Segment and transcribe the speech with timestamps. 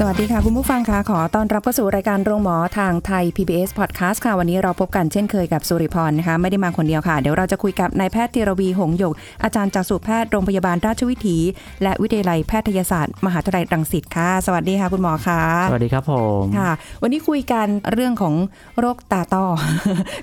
[0.00, 11.36] สวัสดีค่ะ คุณผู้ฟังค่ะ ขอต้อนรับเข้าสู่รายการโรงหมอทางไทย PBS Podcast ค่ะ วันนี้เราพบกันเช่นเคยกับสุริพรนะคะ ไม่ได้มาคนเดียวค่ะ เดี๋ยวเราจะคุยกับนายแพทย์ธีรวีหงส์หยก อาจารย์จากสุแพทย์โรงพยาบาลราชวิถี
[11.82, 16.70] และวิทยาลัยแพทยศาสตร์ มหาวิทยาลัยรังสิตค่ะ สวัสดีค่ะ คุณหมอค่ะสวัสดีครับผมค่ะ
[17.02, 18.34] วันนี้คุยกันเรื่องของ
[18.78, 19.44] โรคตาต้อ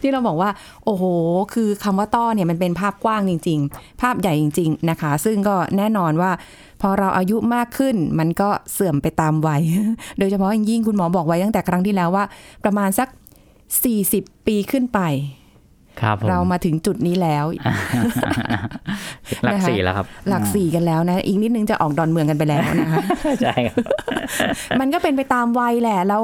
[0.02, 0.50] ที่เราบอกว่า
[0.86, 1.04] โอ้โห
[1.54, 6.32] คือคำว่าต้อเนี่ยมันเป็นภาพกว้างจริง ๆ ภาพใหญ่จริง ๆนะคะ ซึ่งก็แน่นอนว่า
[6.75, 9.62] พ อเราอายุมากขึ้น มันก็เสื่อมไปตามวัย
[10.20, 12.24] โดยเฉพาะอย่างยิ่งคุณหมอบอกไว้ตั้งแต่ครั้งที่แล้วว่า
[12.64, 13.08] ประมาณสัก
[13.78, 15.00] 40 ปีขึ้นไป
[16.02, 17.46] ครับผมเรามาถึงจุดนี้แล้ว
[19.44, 22.98] หลักนะคะสี่แล้วครับ หลักสี่กันแล้วนะ อีกนิดนึงจะออกดอนเมืองกันไปแล้วนะคะ
[23.42, 23.76] ใช่ครับ
[24.80, 26.22] มันก็เป็นไปตามวัยแหละแล้ว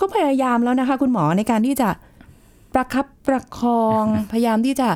[0.00, 1.88] ก็พยายามแล้วนะคะ คุณหมอในการที่จะ
[2.74, 4.88] ประคับประคอง พยายามที่จะ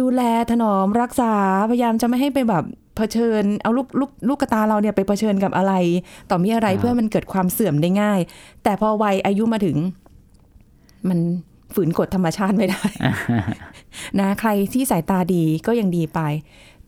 [0.00, 1.34] ดูแลถนอมรักษา
[1.70, 2.64] พยายามจะไม่ให้ไปแบบ
[2.96, 5.72] เผชิญเอาลูกลูกลูกกระตาเราเนี่ยไปเผชิญกับอะไร
[6.30, 8.20] ต่อมีอะไรครับเพื่อมันเกิดความเสื่อมได้ง่าย
[8.64, 9.76] แต่พอวัยอายุมาถึง
[11.08, 11.18] มัน
[11.74, 12.84] ฝืนกฎธรรมชาติไม่ได้
[14.18, 16.20] นะใครที่สายตาดีก็ยังดีไป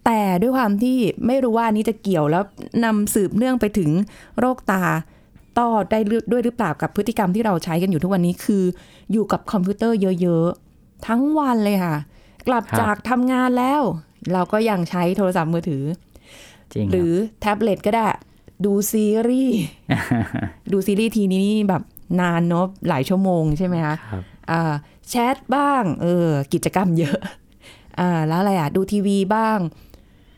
[0.04, 2.42] แต่ด้วยความที่ไม่รู้ว่าอันนี้จะเกี่ยวแล้ว
[2.84, 3.90] นำสืบเนื่องไปถึง
[4.38, 4.82] โรคตา
[5.58, 8.64] ต่อได้หรือด้วยหรือเปล่ากับพฤติกรรมที่เราใช้กันอยู่ทุกวันนี้คือ
[9.12, 11.96] อยู่กับคอมพิวเตอร์เยอะ ๆ ทั้งวันเลยค่ะ
[12.48, 13.82] กลับครับจากทำงานแล้ว
[14.32, 15.84] เราก็ยังใช้โทรศัพท์มือถือ
[16.72, 18.06] จริง หรือแท็บเล็ตก็ได้
[18.64, 19.60] ดูซีรีส์
[20.72, 21.82] ดูซีรีส์ทีนี้นี่แบบ
[22.20, 24.72] นานเนาะหลายชั่วโมงใช่ไหมคะครับอ่า
[25.08, 27.18] แชทบ้าง เออ กิจกรรมเยอะ
[28.00, 29.58] อ่าแล้วอะไรอะ ดูทีวีบ้าง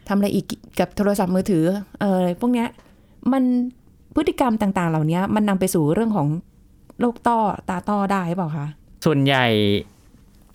[0.08, 0.46] ทำอะไรอีก
[0.78, 1.64] กับโทรศัพท์มือถือ
[2.00, 2.68] เออพวกเนี้ย
[3.32, 3.44] มัน
[4.14, 6.28] พฤติกรรมต่าง ๆ เหล่านี้มันนำไปสู่เรื่องของ
[7.00, 8.66] โรคต้อตาต้อได้หรือเปล่าคะ
[9.04, 9.46] ส่วนใหญ่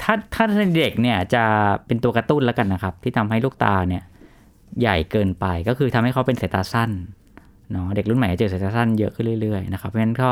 [0.01, 1.43] ถ้าถ้าในเด็กเนี่ยจะ
[1.85, 4.03] เป็นตัวกระตุ้นแล้วกันนะครับ ที่ทำให้ลูกตาเนี่ย
[4.81, 6.91] ใหญ่เกินไปก็คือทำให้เขาเป็นสายตาสั้น
[7.71, 10.29] เนาะเด็กรุ่นใหม่จะเจอสายตาสั้นเยอะขึ้นเรื่อยๆนะครับเพราะฉะนั้นก็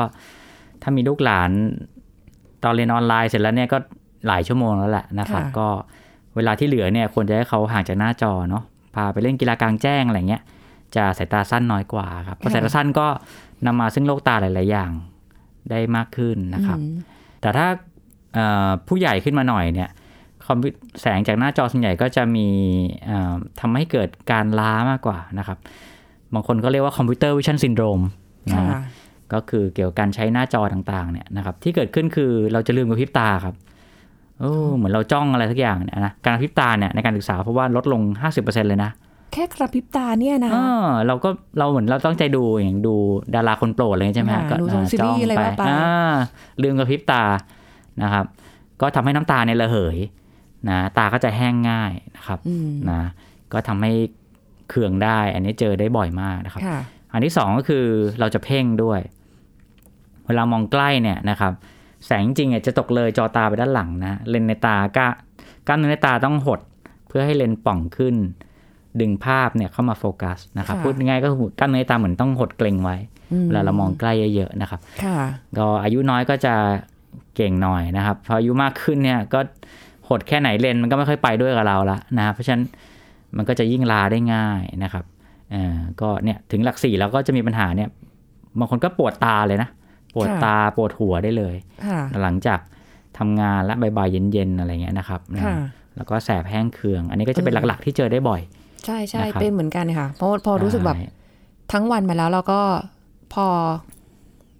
[0.82, 1.50] ถ้ามีลูกหลาน
[2.64, 3.78] ตอนเรียนออนไลน์เสร็จแล้วเนี่ยก็
[4.26, 5.68] หลายชั่วโมงแล้วแหละนะครับค่ะก็
[6.36, 8.62] เวลาที่เหลือเนี่ยควรจะให้เขาห่างจากหน้าจอเนาะ
[8.94, 10.42] พาไปเล่นกีฬากลางแจ้งอะไรเงี้ย
[10.96, 13.06] จะสายตาสั้นน้อยกว่าครับเพราะสายตาสั้นก็
[13.66, 14.90] นำมาซึ่งโรคตาหลาย ๆ อย่าง
[15.70, 16.96] ได้มากขึ้นนะครับอืม
[17.40, 17.82] แต่ถ้าเอ่อ
[18.88, 19.90] ผู้ใหญ่ขึ้นมาหน่อยเนี่ย
[20.46, 22.48] คอมพิวแสงจากหน้าจอส่วนใหญ่ก็จะมี
[23.06, 25.58] เอ่อทำให้เกิดการล้ามากกว่านะครับ
[26.34, 28.00] บางคนก็เรียกว่า computer vision syndrome
[28.54, 28.80] ค่ะนะ
[29.32, 33.54] ก็คือเกี่ยวกับการใช้หน้าจอต่างๆ เนี่ยนะครับ ที่เกิดขึ้นคือเราจะลืมกระพริบตาครับ
[34.40, 38.00] โอ้เหมือนเราจ้องอะไรสักอย่างเนี่ยนะการกระพริบตาเนี่ยในการศึกษาเพราะว่าลดลง
[38.34, 38.90] 50%เลยนะ
[39.32, 41.28] แค่กระพริบตาเนี่ยนะเออเราก็
[41.58, 42.94] เราเหมือนเราตั้งใจดูอย่างดู
[43.34, 46.14] ดาราคนโปรดอะไรอย่างเงี้ยใช่ไหมฮะอ่าก็ดูซีรีส์อะไรว่าไปอ่า
[46.62, 47.22] ลืมกระพริบตา
[48.02, 48.24] นะครับ
[48.80, 49.98] ก็ทำให้น้ำตาเนี่ยระเหย
[50.68, 53.02] นะตาก็จะแห้งง่ายนะครับอืมนะ
[53.52, 53.92] ก็ทำให้
[54.70, 56.78] เคืองได้ อันนี้เจอได้บ่อยมากนะครับค่ะ
[57.12, 57.84] อันที่สองก็คือ
[58.20, 59.00] เราจะเพ่งด้วย
[60.26, 61.52] เวลามองใกล้เนี่ยนะครับ
[62.06, 65.08] แสงจริงๆเนี่ยจะตกเลยจอตาไปด้านหลังนะเลนส์ในตากล้า
[65.66, 66.60] กล้ามเนื้อในตาต้องหด
[67.08, 68.14] เพื่อให้เลนส์ป่องขึ้น
[69.00, 72.96] ดึงภาพเนี่ยเข้ามาโฟกัสนะครับค่ะพูดง่ายๆก็คือกล้ามเนื้อในตาเหมือนต้องหดเกรงไว้
[73.46, 75.18] เวลาเรามองใกล้เยอะๆนะครับค่ะ
[75.58, 76.54] ก็อายุน้อยก็จะ
[77.36, 79.40] เก่งหน่อยนะครับพออายุมากขึ้นเนี่ยก็
[80.08, 82.62] หดแค่ไหนเลนส์มันก็ไม่ค่อยไปด้วยกับเราละนะเพราะฉะนั้น
[83.36, 85.04] มันก็จะยิ่งลาได้ง่ายนะครับ
[85.50, 87.88] เอ่อก็เนี่ยถึงหลักสี่แล้วก็จะมีปัญหาเนี่ย
[88.58, 89.68] บางคนก็ปวดตาเลยนะ
[90.14, 91.54] ปวดค่ะตาปวดหัวได้เลย
[91.86, 92.60] ค่ะหลังจาก
[93.18, 95.56] ทำงานและบ่ายๆเย็นๆอะไรเงี้ยนะครับนะค่ะ
[95.96, 98.40] แล้วก็แสบแห้งเคือง อันนี้ก็จะเป็นเออหลักๆที่เจอได้บ่อย
[98.84, 101.10] ใช่ใช่นะครับเป็นเหมือนกันค่ะเพราะพอรู้สึกแบบใช่
[101.72, 102.60] ทั้งวันมาแล้วเราก็
[103.34, 103.46] พอ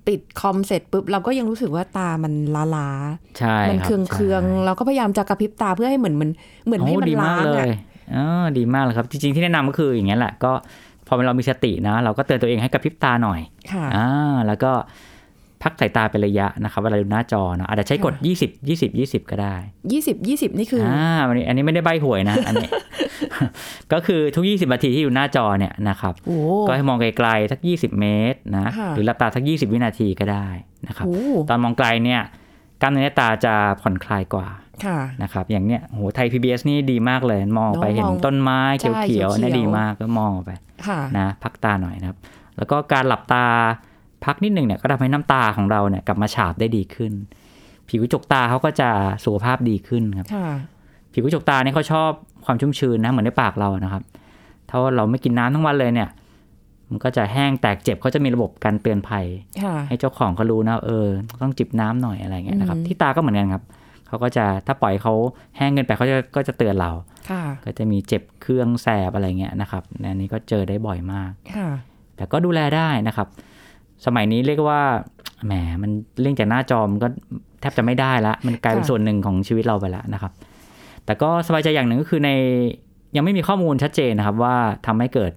[0.06, 2.32] ปิดคอมเสร็จปุ๊บเราก็ยังรู้สึกว่าตามัน
[2.76, 2.90] ล้า
[3.38, 6.30] ใช่ๆมันรับเคืองเคืองใช่ๆเราก็พยายามจะกระพริบตาเพื่อให้เหมือนมัน
[6.66, 7.70] เหมือนให้โอ้มันดีล้ามากงเลอะย
[8.12, 10.52] เออดีมากเลยครับ จริงๆที่แนะนำก็คืออย่างนี้ยแหละก็
[11.06, 13.40] พอเรามีสตินะ เราก็เตือนตัวเองให้กระพริบตาหน่อย
[13.72, 14.72] ค่ะอ่าแล้วก็
[15.64, 18.24] พักสายตาเป็นระยะนะครับเวลาดูหน้าจอเนอะอาจจะใช้กดค่ะ
[18.96, 19.56] 20 20 20 ก็ได้
[19.92, 22.68] ยี่สิบยี่สิบนี่คือออ่าอันนี้อันนี้ไม่ได้ใบหวยนะอันนี้
[23.92, 26.38] ก็คือทุก 20 นาทีที่อยู่หน้าจอเนี่ยนะครับโอ้
[26.68, 30.48] ก็ให้มองไกลๆสัก 20 เมตรนะค่ะหรือหลับตาสัก 20 วินาทีก็ได้
[30.86, 31.18] นะครับโอ้
[31.48, 32.20] ตอนมองไกลเนี่ย
[32.80, 34.48] กล้ามเนื้อในตาจะผ่อนคลายกว่า
[34.84, 40.52] ค่ะนะครับอย่างเนี้ยโหไทย PBS นี่ดีมากเลย มองไปเนอะเห็นมองต้นไม้ใช่เขียวๆเนี่ยเขียวๆดีมากก็มองออกไป
[40.86, 42.18] ค่ะนะพักตาหน่อยนะครับ
[42.56, 43.46] แล้วก็การหลับตา
[44.24, 47.12] พักนิดหนึ่งเนี่ยก็ทำให้น้ำตาของเราเนี่ยกลับมาฉาบได้ดีขึ้น
[47.88, 48.88] ผิวกระจกตาเขาก็จะ
[49.24, 50.48] สุขภาพดีขึ้นครับค่ะ
[51.12, 52.10] ผิวกระจกตาเนี่ยเขาชอบ
[52.44, 54.02] ความชุ่มชื้นนะเหมือนในปากเรานะครับ
[54.70, 56.08] ถ้าเราไม่กินน้ำทั้งวันเลยเนี่ย
[56.90, 59.26] มันก็จะแห้งแตกเจ็บเขาจะมีระบบการเตือนภัย
[59.62, 61.08] ค่ะให้เจ้าของเขารู้นะเออ
[61.42, 63.64] ต้องจิบน้ำหน่อยอะไรเงี้ยนะครับอืมที่ตาก็เหมือนกันครับ
[64.06, 65.14] เขาก็จะถ้าปล่อยเขา
[65.56, 66.90] แห้งเกินไปเขาจะก็จะเตือนเรา
[67.30, 71.68] ค่ะก็จะมีเจ็บเครื่องแสบอะไรเงี้ยนะครับอันนี้ก็เจอได้บ่อยมากค่ะ
[72.16, 73.28] แต่ก็ดูแลได้นะครับ
[74.06, 74.82] สมัยนี้เรียกว่า
[75.46, 75.52] แหม
[75.82, 77.08] มันเรื่องจากหน้าจอมนก็
[77.60, 80.32] แทบจะไม่ได้ละ มันกลายเป็นค่ะส่วนหนึ่งของชีวิตเราไปแล้วนะครับ
[81.04, 82.30] แต่ก็สบายใจอย่างหนึ่งก็คือใน
[83.16, 84.56] ยังไม่มีข้อมูลชัดเจนนะครับ ว่า
[84.86, 85.32] ทำให้เกิด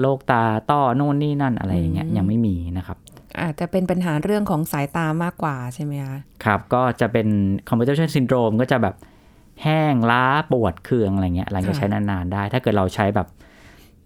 [0.00, 2.98] โรคตาต้อโน่นนี่นั่นอะไรอย่างเงี้ยยังไม่มีนะครับ
[3.42, 7.26] อาจจะเป็นปัญหาเรื่องของสายตามากกว่าใช่ไหมคะครับ ก็จะเป็น
[7.68, 8.94] compensation syndrome ก็จะแบบ
[9.62, 13.28] แห้งล้าปวดเคืองอะไรเงี้ยหลังจากใช้นานๆได้ ถ้าเกิดเราใช้แบบ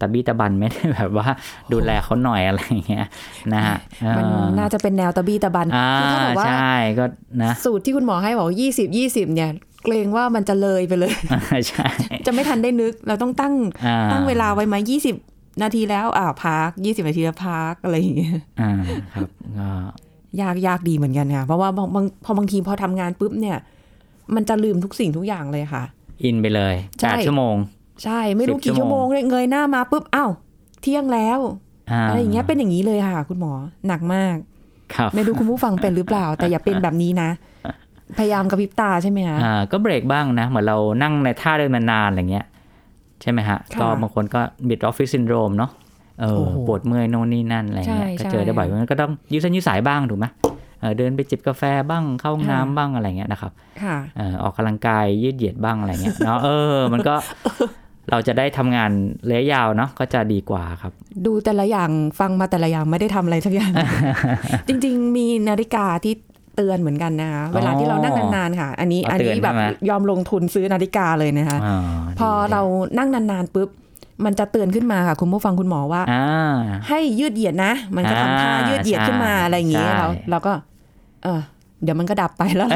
[0.03, 1.29] ตะบี้ตะบันไม่ได้แบบว่า
[1.73, 3.07] ดูแลเขาหน่อยอะไรเงี้ย
[3.55, 3.77] นะฮะ
[4.17, 7.05] มันเออน่าจะเป็นแนวตะบี้ตะบันอ่าคือถ้าบอกว่าใช่ก็
[7.43, 9.51] นะสูตรที่คุณหมอให้บอกยี่สิบยี่สิบเนี่ย
[9.85, 11.15] เกรงว่ามันจะเลยไปเลย
[11.69, 11.89] ใช่
[12.27, 13.55] จะไม่ทันได้นึกเราต้องตั้ง
[13.87, 15.17] อ่าตั้งเวลาไว้ไหมยี่สิบ
[15.63, 18.73] นาทีแล้วอ่าพักยี่สิบนาทีแล้วพักอะไรอย่างเงี้ยอ่า
[19.15, 19.29] ครับ
[19.59, 19.69] ก็
[20.41, 23.59] ยากยากดีเหมือนกันค่ะ เพราะว่าบางบางพอบางทีพอทำงานปุ๊บเนี่ย
[24.35, 25.83] มันจะลืมทุกสิ่งทุกอย่างเลยค่ะ
[26.23, 27.57] อินไปเลยใช่แปดชั่วโมง
[28.05, 30.31] ใช่ไม่รู้10กี่ชั่วโมงเลยเงยหน้ามาปุ๊บอ้าว
[30.83, 31.39] เที่ยงแล้ว
[31.91, 33.53] อ่าอะไรอย่างเงี้ยเป็นอย่างนี้เลยค่ะ คุณหมอ
[33.89, 34.37] หนักมาก
[34.95, 37.31] ครับไม่รู้คุณผู้ฟังเป็นหรือเปล่า แต่อย่าเป็นแบบนี้นะ
[38.19, 42.47] พยายามกระพริบตาใช่ไหมคะอ่าก็เบรกบ้างนะ เหมือนเรานั่งในท่าเดิมนานๆอะไรเงี้ย
[43.23, 45.71] ใช่ไหมฮะค่ะก็บางคนก็เป็น office syndrome เนาะ
[46.21, 50.27] เออโอ้โหปวดเมื่อยโน่นนี่นั่นอะไรเงี้ยใช่ก็เจอได้บ่อยเพราะฉะนั้นก็ต้องยืดเส้นยืดสายบ้างถูกไหม
[50.81, 53.53] เออเดินไปจิบกาแฟบ้างเข้าห้องน้ำบ้างอะไรเงี้ยนะครับ
[53.83, 57.15] ค่ะเออออกกำลังกายยืดเหยียดบ้างอะไรเงี้ยเนาะเออ มันก็
[58.11, 58.91] เราจะได้ทำงาน
[59.29, 60.93] ระยะยาวเนาะก็จะดีกว่าครับ
[61.27, 61.91] ดูแต่ละอย่าง
[62.21, 63.73] ฟังมาแต่ละอย่างไม่ได้ทำอะไรสักอย่าง
[64.69, 66.15] จริง ๆ มีนาฬิกาที่
[66.57, 71.79] เตือนเหมือนกันนะคะเวลาที่เรานั่งนานๆค่ะ อันนี้อ๋ออันเตือนนี้แบบใช่ไหมยอมลงทุนซื้อนาฬิกาเลยนะคะอ่า
[72.19, 72.63] พอดีเรา
[72.99, 73.69] นั่งนานๆปุ๊บ
[74.25, 76.25] มันจะเตือนขึ้นมาค่ะ คุณผู้ฟังคุณหมอว่าอ่า
[76.89, 80.53] ให้ยืดเหยียดนะ มันก็ทำท่าอ่ายืดเหยียดขึ้นมาใช่อะไรอย่างเงี้ยใช่เราเราก็
[81.23, 81.41] เออ
[81.83, 82.69] เดี๋ยวมันก็ดับไปแล้ว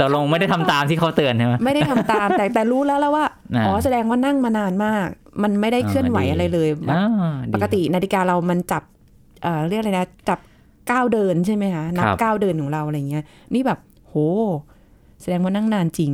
[0.00, 5.08] ตกลงไม่ได้ทำตามที่เขาเตือนใช่ไหมไม่ได้ทำตาม แต่แต่รู้แล้วแล้วว่าอ่าอ๋อแสดงว่านั่งมานานมาก
[5.42, 8.82] มันไม่ได้เคลื่อนไหวอ่าดีอะไรเลยแบบอ่าดีปกตินาฬิกาเรามันจับ
[9.42, 10.38] เอ่อเรียกอะไรนะจับ
[10.90, 13.24] ก้าวเดินใช่ไหมคะนับครับก้าวเดินของเราอะไรเงี้ย
[13.54, 14.14] นี่แบบโห
[15.22, 16.12] แสดงว่านั่งนานจริง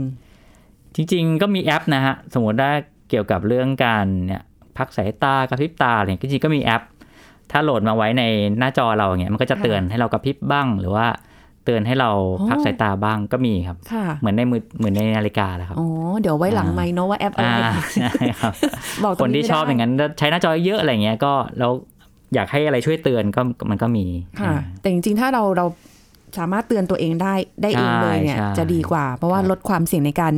[0.97, 2.71] จริง ๆ ก็มีแอปนะฮะสมมติว่า
[3.11, 4.43] เกี่ยวกับเรื่องการเนี่ย
[4.77, 6.83] พักสายตากระพริบตาอะไรเนี่ยจริงๆก็มีแอป
[7.51, 8.23] ถ้าโหลดมาไว้ใน
[8.59, 11.07] หน้าจอเราอย่างเงี้ยมันก็จะค่ะเตือนให้เรากระพริบบ้างหรือว่า
[11.65, 15.89] เตือนให้เราอ๋อพักสายตาบ้างก็มีครับค่ะเหมือนในมือเหมือนในนาฬิกาแหละครับ อ๋อ
[16.21, 18.53] เดี๋ยวไว้หลังอ่าไมค์เนาะว่าแอปอะไรอ่าใช่ครับ
[19.05, 21.73] บอกตครงนที่ไม่ชอบได้อย่างนั้นใช้หน้าจอเยอะอะไรเงี้ยก็แล้ว
[22.35, 23.41] อยากให้อะไรช่วยเตือนก็
[23.71, 24.07] มันก็มี
[24.41, 25.67] ค่ะ แต่จริงๆ ถ้าเราเรา
[26.39, 30.35] สามารถเตือนตัวเองได้ได้เองเลยเนี่ยใช่จะดีกว่า เพราะว่าครับลดความเสี่ยงในการ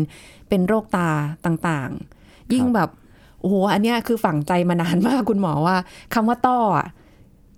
[0.48, 1.08] เป็นโรคตา
[1.46, 2.90] ต่างๆ ยิ่งครับแบบ
[3.40, 5.76] โอ้โหอันเนี้ยคือฝังใจมานานมากคุณหมอว่า
[6.14, 6.86] คำว่าต้ออะ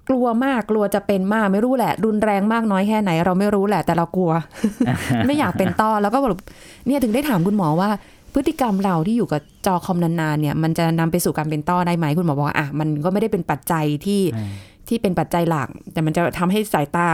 [0.08, 4.30] กลัวมากกลัวจะเป็นมากไม่รู้แหละ รุนแรงมากน้อยแค่ไหน เราไม่รู้แหละแต่เรากลัว
[5.26, 6.40] ไม่อยากเป็นต้อแล้วก็แบบ
[6.86, 7.90] เนี่ยถึงได้ถามคุณหมอว่า
[8.34, 14.50] พฤติกรรมเราที่อยู่กับจอคอมนานๆเนี่ย มันจะนำไปสู่การเป็นต้อได้ไหมคุณหมอบอกว่าอะมันก็ไม่ได้เป็นปัจจัยที่อืม
[14.88, 17.08] ที่เป็นปัจจัยหลัก แต่มันจะทำให้สายตา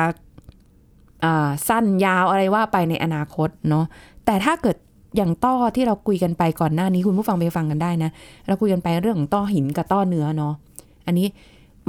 [1.25, 3.85] อ่าสั้นยาวอะไรว่าไปในอนาคตเนาะ
[4.27, 4.77] แต่ถ้าเกิด
[5.17, 8.11] อย่างต้อที่เราคุยกันไปก่อนหน้านี้คุณผู้ฟังไปฟังกันได้นะ
[8.47, 10.55] เราคุยกันไปเรื่องของต้อหินกับต้อเนื้อเนาะ
[11.07, 11.27] อันนี้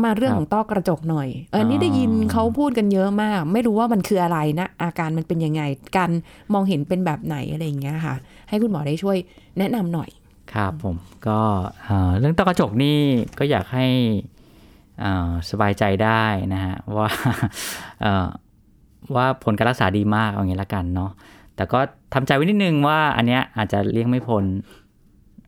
[0.03, 5.61] มาเรื่องของต้อกระจกหน่อย เอออนนี้ได้ยินเขาพูดกันเยอะมาก ไม่รู้ว่ามันคืออะไรนะ อาการมันเป็นยังไง
[5.97, 6.11] การ
[6.53, 8.15] มองเห็นเป็นแบบไหนอะไรอย่างเงี้ยค่ะ
[8.49, 9.17] ให้คุณหมอได้ช่วย
[9.57, 10.09] แนะนำหน่อย
[10.53, 10.95] ครับผม
[11.27, 11.39] ก็
[11.83, 12.97] เอ่อเรื่องต้อกระจกนี่
[13.39, 13.87] ก็อยากให้
[14.99, 16.23] เอ่อสบายใจได้
[16.53, 17.07] นะฮะว่า
[18.01, 18.27] เอ่อ
[19.15, 21.11] ว่าผลการรักษาดีมากเอางี้ละกันเนาะ
[21.55, 21.79] แต่ก็
[22.13, 24.43] ทำใจไว้นิดนึงว่าอันเนี้ยอาจจะเลี่ยงไม่พ้น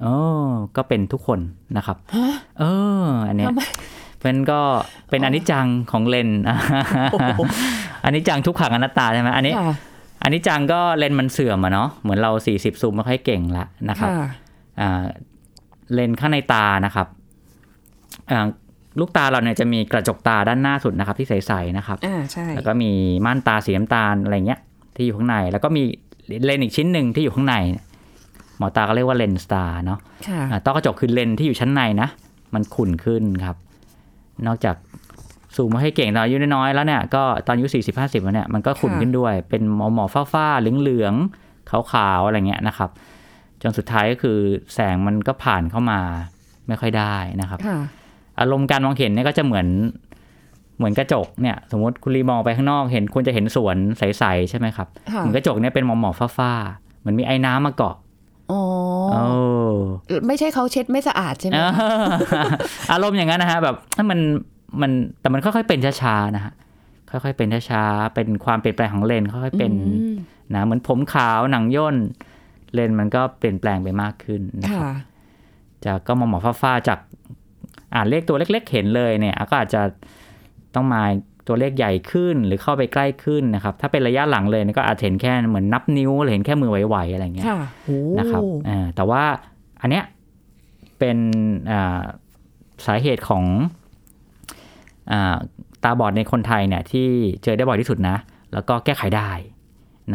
[0.01, 0.05] เอ
[0.45, 1.39] อก็เป็นทุกคน
[1.77, 2.63] นะครับฮะเอ
[3.01, 3.49] ออันเนี้ย
[4.19, 4.61] ทำไมเพื่อนก็
[5.09, 6.29] เป็นอนิจจังของเลน
[8.03, 9.75] อันนี้จังทุกขังอนัตตาใช่ไหมอันนี้ค่ะ
[10.23, 14.27] อันนี้จังก็เลนส์มันเสื่อมอะเนาะเหมือนเรา40ซูมไม่ค่อยเก่งละนะครับค่ะ
[14.81, 15.03] อ่า
[15.93, 17.07] เลนส์ข้างในตานะครับ
[18.31, 18.45] อ่า
[18.99, 22.91] ลูกตาเราเนี่ยจะมีกระจกตาด้านหน้าสุดนะครับ ที่ใสๆนะครับอ่าใช่แล้วก็มี
[23.25, 24.59] ม่านตาสีน้ำตาลอะไรเงี้ย
[24.95, 25.83] ที่อยู่ข้างใน แล้วก็มี
[26.45, 27.55] เลนส์อีกชิ้นหนึ่งที่อยู่ข้างใน
[28.57, 32.09] หมอตาก็เรียกว่าเลนส์ตาเนาะค่ะอ่าต้อกระจกคือเลนส์ที่อยู่ชั้นในนะ
[32.53, 33.55] มันขุ่นขึ้นครับ
[34.47, 34.75] นอกจาก
[35.57, 42.89] สูงมาให้เก่งตอนอายุน้อยๆแล้วเนี่ยก็ตอนอายุสี่สิบห้าสิบแล้วเนี่ยมันก็ขุ่นค่ะขึ้นด้วย เป็นหมอหมอฟ้าๆเหลืองๆขาวๆอะไรเงี้ยนะครับ
[43.61, 44.37] จนสุดท้ายก็คือ
[44.73, 45.99] แสงมันก็ผ่านเข้ามา
[46.67, 47.79] ไม่ค่อยได้นะครับค่ะ
[48.39, 49.67] อารมณ์การมองเห็นเนี่ยก็จะเหมือน
[50.77, 57.95] เหมือนกระจกเนี่ยสมมติคุณรีมองไปข้างนอกเห็นคุณจะเห็นสวนใสๆใช่ไหมครับค่ะเหมือนกระจกเนี่ยเป็นหมอกๆฟ้าๆเหมือนมีไอ้น้ำมาเกาะ
[58.51, 58.61] อ๋อ
[59.11, 62.05] โอ้ไม่ใช่เขาเช็ดไม่สะอาดใช่ไหมเออ
[62.91, 64.19] อารมณ์อย่างนั้นนะฮะแบบถ้ามัน
[64.81, 66.53] มันแต่มันค่อยๆเป็นช้าๆนะฮะ
[67.09, 70.15] ค่อยๆเป็นช้าๆเป็นความเปลี่ยนแปลงของเลนส์ค่อยๆเป็นอืม
[70.55, 71.95] นะเหมือนผมขาวหนังย่น
[72.73, 74.93] เลนส์มันก็เปลี่ยนแปลงไปมากขึ้นนะครับค่ะ
[75.85, 76.99] จากก็มองหมอฟ้าๆจาก
[77.95, 79.81] อ่านเลขตัวเล็ก ๆ เห็นเลยเนี่ยก็อาจจะ
[80.75, 81.03] ต้องมา
[81.47, 89.23] ตัวเลขใหญ่ขึ้นหรือเข้าไปใกล้ขึ้นนะครับ ถ้าเป็นระยะหลังเลยเนี่ยก็อาจเห็นแค่เหมือนนับนิ้วหรือเห็นแค่มือไหวๆอะไรเงี้ยค่ะโอ้นะครับอ่าแต่ว่า
[89.81, 90.03] อันเนี้ย
[90.99, 91.17] เป็น
[91.71, 91.99] อ่า
[92.85, 93.43] สาเหตุของ
[95.11, 95.37] อา
[95.83, 97.07] ตาบอดในคนไทยเนี่ยที่
[97.43, 98.17] เจอได้บ่อยที่สุดนะ
[98.53, 99.31] แล้วก็แก้ไขได้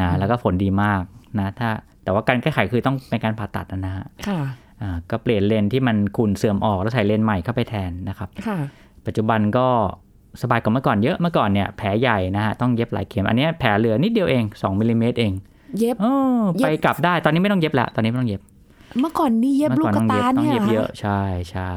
[0.00, 1.02] นะแล้วก็ผลดีมาก
[1.38, 1.68] นะถ้า
[2.04, 4.40] แต่ว่าการแก้ไขคือต้องเป็นการผ่าตัดนะฮะค่ะ
[4.82, 8.58] อ่าก็เปลี่ยนเลนส์ที่มันขุ่นเสื่อมออกแล้วใส่เลนส์ใหม่เข้าไปแทนนะครับค่ะ
[9.06, 9.68] ปัจจุบันก็
[10.42, 15.32] สบายกว่าเมื่อก่อนเยอะเมื่อก่อนเนี่ยแผลใหญ่นะฮะต้องเย็บหลายเข็มอันเนี้ยแผลเหลือนิดเดียวเอง2มิลลิเมตรเอง
[15.78, 18.40] เย็บเออเย็บไปกลับได้ตอนนี้ไม่ต้องเย็บละตอนนี้ไม่ต้องเย็บ
[19.00, 21.20] เมื่อก่อนนี่เย็บเมื่ลูอกก่อนกระต้องตาเย็บต้องเนี่ยเย็บหรเยอะใช่
[21.50, 21.72] ใช่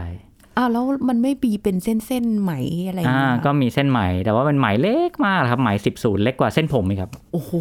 [0.58, 2.54] อ้าวแล้วมันไม่บีเป็นเส้นเส้นๆไหม
[2.88, 7.52] อะไรอย่างอ่าเงี้ยก็มีเส้นไหมแต่ว่าเป็นไหมเล็กมากครับไหมสิบศูนย์เล็กกว่าเส้นผมอีกครับโอ้โห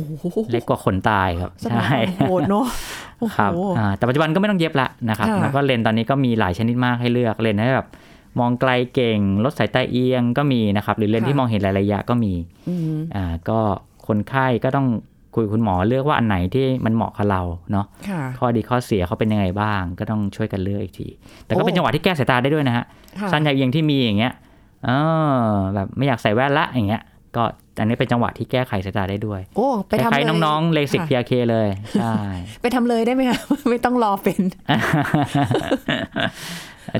[0.52, 2.66] เล็กกว่าขนตายครับสมัยใช่ก่อนโหดเนาะ
[3.20, 7.86] โอ้โหครับอ่าแต่ปัจจุบันก็ไม่ต้องเย็บละนะครับค่ะแล้วก็เลนส์ตอนนี้ก็มีหลายชนิดมากให้เลือกเลนส์ให้แบบ
[8.38, 12.32] มองไกลเก่ง ลดสายตาเอียงก็มีนะครับ หรือเลนส์ที่มองเห็นหลายระยะก็มี
[12.68, 13.58] อืมอ่าก็
[14.06, 14.86] คนไข้ก็ต้อง
[15.34, 21.08] คุยกับคุณหมอเลือกว่าอันไหนที่มันเหมาะกับเราเนาะค่ะข้อดีข้อเสียเขาเป็นยังไงบ้าง ก็ต้องช่วยกันเลือกอีกที
[21.44, 22.84] แต่ก็เป็นโอ้จังหวะที่แก้สายตาได้ด้วยนะฮะ
[23.20, 24.32] ค่ะสั้นยาวเอียงที่มีอย่างเงี้ย
[24.84, 24.90] เอ
[25.46, 27.02] อแบบไม่อยากใส่แว่นละอย่างเงี้ย
[27.36, 27.44] ก็
[27.78, 31.68] อันนี้เป็นจังหวะที่แก้ไขสายตาได้ด้วย โอ้ ไปคทำล้ายเลยๆน้องๆเลสิกค่ะพีอาเคเลย
[32.00, 32.14] ใช่
[32.62, 33.38] ไปทำเลยได้ไหมคะ
[33.70, 34.40] ไม่ต้องรอเป็น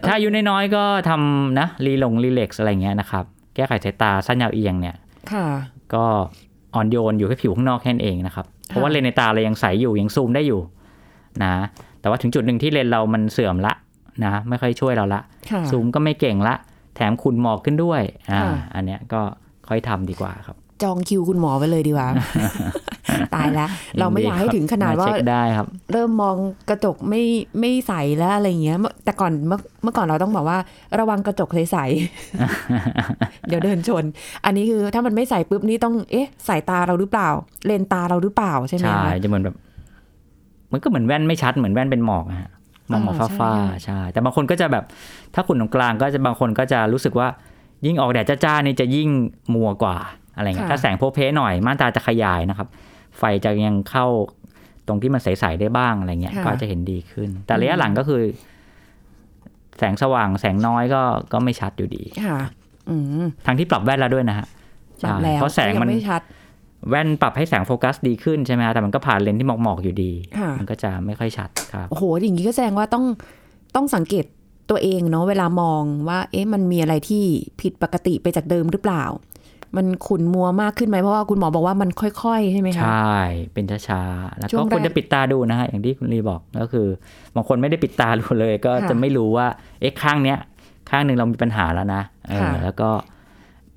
[0.06, 3.24] ถ้าอายุน้อยๆก็ทำนะรีลงรีเล็กซ์อะไรเงี้ยนะครับ
[3.54, 4.96] แก้ไขสายตาสั้นยาวเอียงเนี่ย
[5.32, 5.46] ค่ะ
[5.94, 6.04] ก็
[6.74, 10.60] อ่อนโยนอยู่แค่ผิวข้างนอกแค่นั้นเองนะครับ เพราะว่าเลนส์ในตาเรายังใสอยู่ยังซูมได้อยู่
[11.44, 11.52] นะ
[12.00, 13.74] แต่ว่าถึงจุดหนึ่งที่เลนส์เรามันเสื่อมละ
[14.24, 15.20] นะไม่ค่อยช่วยเราละ
[15.50, 16.54] ค่ะซูมก็ไม่เก่งละ
[16.96, 19.20] แถมคุณหมอกขึ้นด้วยอ่าค่ะอันเนี้ยก็
[19.68, 22.08] ค่อยทำดีกว่าครับ จองคิวคุณหมอไปเลยดีกว่า
[23.34, 26.36] ตายแล้ว เราไม่อยากให้ถึงขนาดว่าเช็คได้ครับ เริ่มมอง
[26.68, 27.22] กระจกไม่
[27.60, 30.58] ไม่ใสแล้วอะไรเงี้ยเมื่อแต่ก่อนเมื่อเมื่อก่อนเราต้องบอกว่า
[30.98, 34.04] ระวังกระจกใสๆเดี๋ยวเดินชน
[34.44, 37.28] อันนี้คือถ้ามันไม่ใสปุ๊บนี่ต้องเอ๊ะสายตาเราหรือเปล่า
[37.66, 39.56] เลนตาเราหรือเปล่าใช่ไหมใช่คะจะเหมือนแบบ
[40.72, 42.50] มันก็เหมือนแว่นไม่ชัดเหมือนแว่นเป็นหมอกอะฮะ
[42.90, 44.84] มองหมอกอ่าฟ้าใช่ๆใช่ แต่บางคนก็จะแบบ
[45.34, 47.28] ถ้าขุ่นตรงกลางก็จะบางคนก็จะรู้สึกว่า
[47.86, 49.08] ยิ่งออกแดดจ้าๆนี่จะยิ่ง
[49.54, 49.96] มัวกว่า
[50.36, 52.68] อะไรเงี้ยถ้าแสงโพเพหน่อยม่านตาจะขยายนะครับ
[53.18, 54.06] ไฟจะยังเข้า
[54.86, 58.22] ตรงที่มันใสๆได้บ้างอะไรเงี้ยก็จะเห็นดีขึ้น แต่ระยะหลังก็คือ
[59.78, 62.38] แสงสว่างแสงน้อยก็ก็ไม่ชัดอยู่ดีค่ะ
[62.90, 64.46] อืมทั้งที่ปรับแว่นแล้วด้วยนะฮะ
[65.04, 66.22] ปรับแล้วเพราะแสงมันยัไม่ชัด
[66.90, 73.04] แว่นปรับให้แสงโฟกัสดีขึ้นใช่ไหมฮะแต่มันก็ผ่านเลนส์ที่หมอกๆอยู่ดีค่ะมันก็จะไม่ค่อยชัดครับโอ้โหอย่างนี้ก็แสดงว่าต้อง
[73.74, 74.24] ต้องสังเกต
[74.70, 77.24] ตัวเองเนาะเวลามองว่า เอ๊ะมันมีอะไรที่
[77.60, 79.04] ผิดปกติไปจากเดิมหรือเปล่า
[79.76, 83.18] มันขุ่นมัวมากขึ้นไหมเพราะว่าคุณหมอบอกว่ามันค่อย ๆ ใช่ไหมคะ ใช่
[83.54, 86.86] เป็นช้าๆ แล้วช่ก็วงแรกควรจะปิดตาดูนะฮะ อย่างที่คุณลีบอกก็คือ
[87.34, 89.46] บางคนไม่ได้ปิดตาดูเลย ก็ค่ะจะไม่รู้ว่า
[89.80, 90.38] เอ๊ะข้างเนี้ย
[90.90, 92.90] ข้างหนึ่งเรามีปัญหาแล้วนะเออค่ะแล้วก็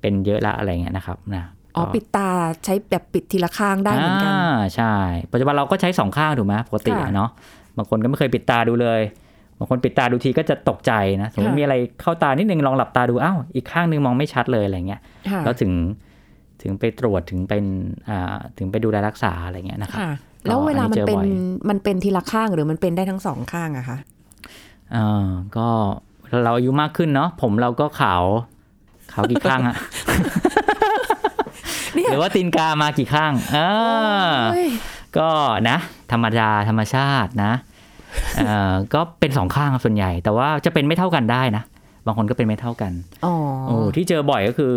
[0.00, 1.44] เป็นเยอะละอะไรเงี้ยนะครับนะ
[1.76, 2.28] อ๋อก็ปิดตา
[2.64, 4.42] ใช้แบบปิดทีละข้างได้เหมือนกันอ่า
[4.74, 4.94] ใช่
[5.32, 7.30] ปัจจุบันเราก็ใช้สองข้างถูกไหมปกติค่ะอะเนาะ
[7.76, 9.00] บางคนก็ไม่เคยปิดตาดูเลย
[9.58, 15.00] บางคนปิดตาดูทีก็จะตกใจนะสมมติค่ะมีอะไรเข้าตานิดนึงลองหลับตาดูอ้าวอีกข้างหนึงมองไม่ชัดเลยอะไรเงี้ย
[15.30, 15.72] ค่ะแล้วถึง
[16.62, 17.64] ถึงไปตรวจถึงเป็น
[18.08, 20.10] อ่าถึงไปดูแลรักษาอะไรเงี้ยนะครับค่ะ
[20.46, 23.98] แล้วเวลามันเป็นอันนี้เจอบ่อยมันเป็นทีละข้างหรือมันเป็นได้ทั้งสองข้างอะคะ
[24.92, 25.68] เออก็
[26.44, 28.24] เราอายุมากขึ้นเนาะผมเราก็ขาว
[29.12, 29.76] ขาวกี่ข้างอะ
[31.94, 33.58] เนี่ยหรือว่าตีนกามากี่ข้างเอ
[34.22, 34.68] อโอ้ย
[35.18, 35.28] ก็
[35.68, 35.76] นะ
[36.12, 37.67] ธรรมดาธรรมชาตินะเออ
[38.94, 41.62] ก็เป็นสองข้างครับส่วนใหญ่ แต่ว่าจะเป็นไม่เท่ากันได้นะ
[42.06, 42.92] บางคนก็เป็นไม่เท่ากัน
[43.24, 43.34] อ๋อ
[43.66, 44.72] โอ้ที่เจอบ่อยก็คือ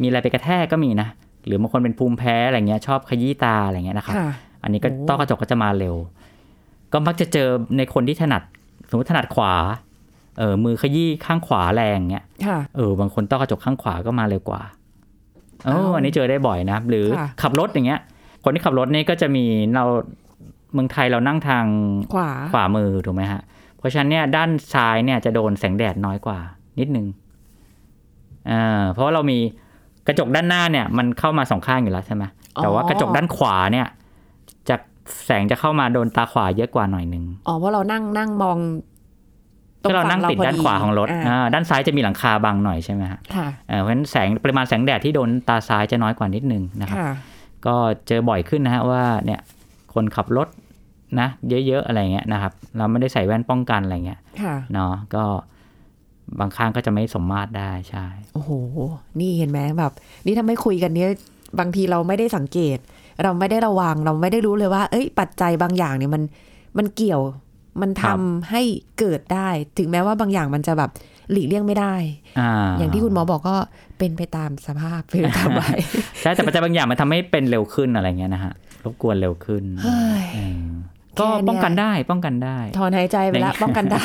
[0.00, 1.08] มีอะไรไปกระแทกก็มีนะ
[1.46, 4.30] หรือบางคนเป็นภูมิแพ้อะไรเงี้ยชอบขยี้ตาอะไรเงี้ยนะครับค่ะ
[4.62, 5.96] อันนี้ก็โอ้ต้อกระจกก็จะมาเร็ว
[6.92, 8.42] ก็มักจะเจอในคนที่ถนัด
[8.90, 9.54] สมมติถนัดขวา
[10.38, 14.62] เออมือขยี้ข้างขวาแรงเงี้ยค่ะเออบางคนต้อกระจกข้างขวาก็มาเร็วกว่า
[15.64, 18.00] เอออ้าวอันนี้เจอได้บ่อยนะ หรือค่ะขับรถอย่างเงี้ย
[18.44, 19.84] คนที่ขับรถนี่ก็จะมีเรา
[20.72, 21.64] เมืองไทยเรานั่งทาง
[22.14, 23.42] ขวาขวามือถูกไหมฮะ
[23.78, 26.38] เพราะฉะนั้นเนี่ยด้านซ้ายเนี่ยจะโดนแสงแดดน้อยกว่า
[26.78, 27.06] นิดนึง
[28.50, 29.38] อ่าเพราะว่าเรามี
[30.06, 32.24] กระจกด้านหน้าเนี่ย มันเข้ามาสองข้างอยู่แล้วใช่ไหม
[32.62, 33.86] แต่ว่ากระจกด้านขวาเนี่ย
[34.68, 34.76] จะ
[35.26, 38.58] แสงจะเข้ามาโดนตาขวาเยอะกว่าหน่อยหนึ่งอ๋อเพราะเรานั่งนั่งมอง
[39.82, 47.10] ก็เรานั่งติดพด้านขวาของรถอ่าอ่าด้านซ้ายจะมีหลังคาบังหน่อยใช่ไหมฮะค่ะเอ่อเพราะฉะนั้นแสงปริมาณแสงแดดที่โดนตาซ้ายจะน้อยกว่านิดนึงนะครับค่ะ
[47.66, 47.76] ก็
[48.08, 49.40] เจอบ่อยขึ้นนะฮะว่าเนี่ย
[49.94, 50.48] คนขับรถ
[51.20, 55.24] นะเยอะๆอะไรเงี้ยนะครับ เราไม่ได้ใส่แว่นป้องกันอะไรเงี้ยค่ะเนาะก็
[56.40, 58.50] บางครั้งก็จะไม่สมมาตรได้ใช่ โอ้โห
[59.20, 59.92] นี่เห็นไหมแบบ
[60.26, 61.10] นี่ถ้าไม่คุยกันเนี้ย
[61.58, 62.78] บางทีเราไม่ได้สังเกต
[63.22, 66.22] เราไม่ได้ระวังเราไม่ได้รู้เลยว่า เอ้ย ปัจจัยบางอย่างเนี่ยมัน
[66.78, 67.20] มันเกี่ยว
[67.82, 68.18] มันทำครับ
[68.50, 68.62] ให้
[68.98, 69.48] เกิดได้
[69.78, 70.90] ถึงแม้ว่าบางอย่างมันจะแบบ
[71.32, 71.94] หลีกเลี่ยงไม่ได้
[72.40, 73.56] อ่าอย่างที่คุณหมอบอกก็
[73.98, 75.78] เป็นไปตามสภาพเป็นไปตามวัย
[76.20, 78.52] ใช่แต่ปัจจัยบางอย่างมันทำให้เป็นเร็วขึ้นอะไรเงี้ยนะฮะ
[78.84, 80.64] รบกวนเร็วขึ้นเฮ้ยเออ
[81.18, 84.02] ก็แค่เนี้ยป้องกันได้ป้องกันได้ ถอนหายใจไปแล้วในป้องกันได้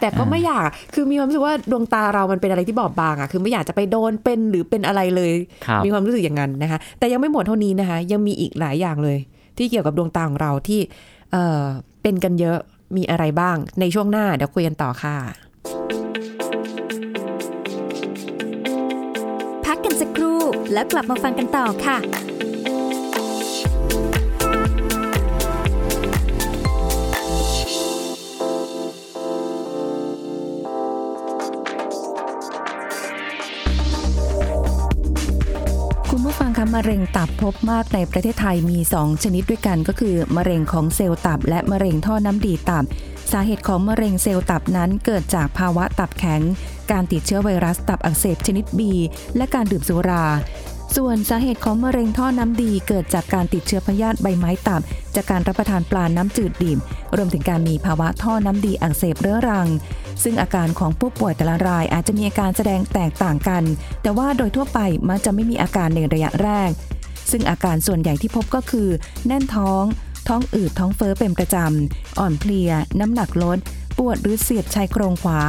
[0.00, 5.32] แต่ก็ไม่อยากคือมีความรู้สึกว่าดวงตาเรามันเป็นอะไรที่บอบบางอะคือไม่อยากจะไปโดนเป็นหรือเป็นอะไรเลย
[5.66, 9.18] ครับมีความรู้สึกอย่างนั้นนะคะ แต่ยังไม่หมดเท่านี้นะคะ ยังมีอีกหลายอย่างเลย
[9.58, 10.80] ที่เกี่ยวกับดวงตาของเราที่
[11.32, 11.62] เอ่อ
[12.02, 12.58] เป็นกันเยอะ
[12.96, 15.16] มีอะไรบ้าง ในช่วงหน้าเดี๋ยวคุยกันต่อค่ะ
[19.64, 20.40] พักกันสักครู่
[20.72, 21.96] แล้วกลับมาฟังกันต่อค่ะ
[36.18, 42.84] คุณผู้ฟังคะมะเร็งตับพบมากในประเทศไทยมี 2 ชนิดด้วยกันก็คือ มะเร็งของเซลล์ตับ และมะเร็งท่อน้ำดีตับ
[43.32, 46.40] สาเหตุของมะเร็งเซลล์ตับนั้นเกิดจากภาวะตับแข็ง
[46.90, 48.80] การติดเชื้อไวรัสตับอักเสบชนิด B
[49.36, 50.24] และการดื่มสุรา
[50.96, 54.82] ส่วนสาเหตุของมะเร็งท่อน้ำดีเกิดจากการติดเชื้อพยาธิใบไม้ตับ
[55.14, 56.78] จากการรับประทานปลาน้ำจืดดิ่ม
[57.16, 59.68] รวมถึงการมีภาวะท่อน้ำดีอักเสบเรื้อรัง
[60.22, 63.62] ซึ่งอาการของผู้ป่วยแต่ละรายอาจจะมีอาการแสดงแตกต่างกัน
[64.02, 66.70] แต่ว่าโดยทั่วไปมักจะไม่มีอาการในระยะแรก
[67.30, 68.88] ซึ่งอาการส่วนใหญ่ที่พบก็คือ
[69.26, 69.82] แน่นท้อง
[70.28, 73.58] ท้องอืดท้องเฟ้อเป็นประจำอ่อนเพลีย น้ำหนักลด
[73.98, 75.40] ปวดหรือเสียดชายโครงขวา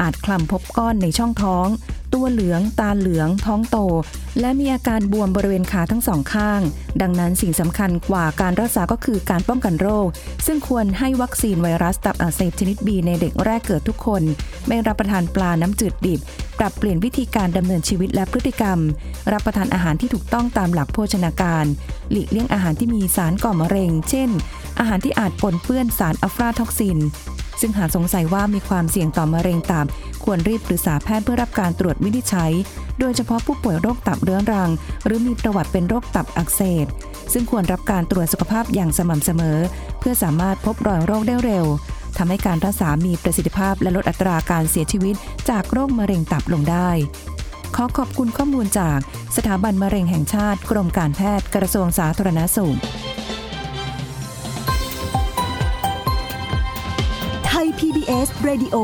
[0.00, 1.66] อาจคลำพบก้อนในช่องท้อง
[2.14, 3.78] ตัวเหลือง ตาเหลือง ท้องโต
[4.40, 6.60] และมีอาการบวมบริเวณขาทั้งสองข้าง
[7.02, 10.06] ดังนั้นสิ่งสำคัญกว่าการรักษาก็คือการป้องกันโรค
[10.46, 14.22] ซึ่งควรให้วัคซีนไวรัสตับอักเสบชนิดบีในเด็กแรกเกิดทุกคน
[14.66, 16.20] ไม่รับประทานปลาน้ำจืดดิบ
[16.58, 18.78] ปรับเปลี่ยนวิธีการดำเนินชีวิตและพฤติกรรม
[19.32, 21.64] รับประทานอาหารที่ถูกต้องตามหลักโภชนาการ
[22.10, 24.30] หลีกเลี่ยงอาหารที่มีสารก่อมะเร็ง เช่น
[24.78, 27.00] อาหารที่อาจปนเปื้อนสารอัฟลาท็อกซิน
[27.60, 29.86] ซึ่งหากสงสัยว่ามีความเสี่ยงต่อมะเร็งตับ
[30.24, 32.52] ควรรีบปรึกษาแพทย์เพื่อรับการตรวจวินิจฉัย
[33.00, 34.70] โดยเฉพาะผู้ป่วยโรคตับเรื้อรัง
[35.04, 36.86] หรือมีประวัติเป็นโรคตับอักเสบ
[37.32, 39.58] ซึ่งควรรับการตรวจสุขภาพอย่างสม่ำเสมอ
[39.98, 41.66] เพื่อสามารถพบรอยโรคได้เร็ว
[42.16, 45.14] ทำให้การรักษามีประสิทธิภาพและลดอัตราการเสียชีวิต
[45.50, 46.90] จากโรคมะเร็งตับลงได้
[47.76, 48.98] ขอขอบคุณข้อมูลจาก
[49.36, 52.78] สถาบันมะเร็งแห่งชาติ กรมการแพทย์กระทรวงสาธารณสุข
[57.46, 58.76] ไทย PBS Radio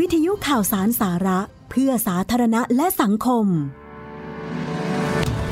[0.00, 1.38] วิทยุข่าวสารสาระ
[1.74, 3.46] เพื่อสาธารณะและสังคม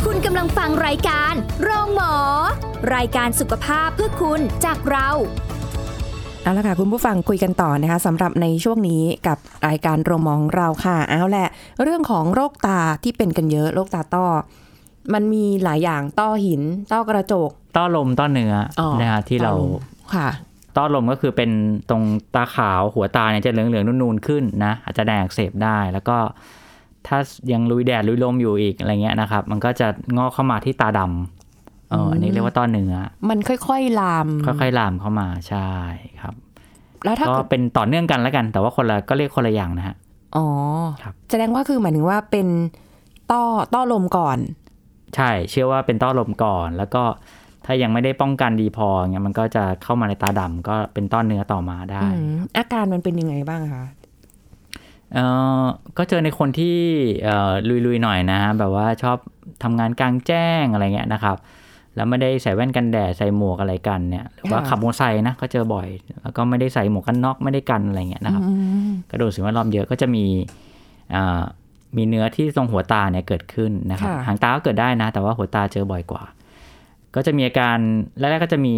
[0.04, 2.14] คุณกำลังฟังรายการโรงหมอ
[2.94, 5.08] รายการสุขภาพเพื่อคุณจากเรา
[6.42, 11.48] เอาละค่ะคุณผู้ฟังคุยกันต่อนะคะสำหรับในช่วงนี้กับรายการโรงหมอของเราค่ะ เอาแหละ
[11.82, 14.26] เรื่องของโรคตาที่เป็นกันเยอะโรคตาต้อ
[15.12, 19.72] มันมีหลายอย่างต้อหิน ต้อกระจก ต้อลมต้อเนื้อออนะฮะที่เราต้อลม
[20.14, 20.28] ค่ะ
[20.76, 21.50] ต้อลมก็คือเป็น
[21.90, 22.02] ตรง
[22.34, 26.16] ตาขาวหัวตาเนี่ยจะเหลืองๆนูนๆขึ้นนะอาจจะแดงอักเสบได้ แล้วก็
[27.06, 27.18] ถ้า
[27.52, 32.94] ยังลุยแดดลุยลมอยู่อีกอะไรเงี้ยนะครับ มันก็จะงอกเข้ามาที่ตาดำเอออันนี้เรียกว่าต้อเนื้อ
[33.30, 35.70] มันค่อยๆลาม ค่อยๆลามเข้ามาใช่
[36.22, 36.34] ครับ
[37.04, 39.96] แล้วถ้าก็เกิดเป็นต่อเนื่องกันแล้วกัน แต่ว่าคนละก็เรียกคนละอย่างนะฮะ
[40.36, 40.46] อ๋อ
[41.02, 42.46] ครับแสดงว่าคือหมายถึงว่าเป็น
[43.30, 43.42] ต้อ
[43.74, 44.38] ต้อลมก่อน
[45.16, 47.02] ใช่ เชื่อว่าเป็นต้อลมก่อนแล้วก็
[47.72, 53.84] ถ้ายังไม่ได้ป้องกันดีพอเงี้ยมันก็จะเข้ามาในตาดำก็เป็นต้อเนื้อต่อมาได้อืมอาการมันเป็นยังไงบ้างคะ
[55.12, 55.18] เอ
[55.62, 55.64] อ
[55.98, 56.78] ก็เจอในคนที่
[57.24, 57.52] เอ่อ
[57.86, 59.16] ลุยๆหน่อยนะฮะแบบว่าชอบ
[59.62, 61.36] ทำงานกลางแจ้งอะไรเงี้ยนะครับ
[61.96, 65.88] แล้วไม่ได้ใส่แว่นกันแดดใส่หมวกอะไรกันเนี่ยหรือว่าค่ะขับมอเตอร์ไซค์นะก็เจอบ่อย
[66.22, 68.52] แล้วก็ไม่ได้ใส่หมวกกันน็อกไม่ได้กันอะไรเงี้ยนะครับอื
[68.88, 70.24] มกระโดดสิ่งแวดล้อมเยอะก็จะมี
[71.14, 71.40] อ่า
[71.96, 76.22] มีเนื้อที่ตรงหัวตาเนี่ยเกิดขึ้นนะครับค่ะหางตาก็เกิดได้นะ แต่ว่าหัวตาเจอบ่อยกว่า
[77.16, 77.78] ก็จะมีอาการ
[78.18, 78.76] แรกๆก็จะมี